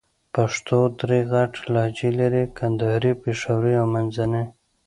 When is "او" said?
3.81-3.87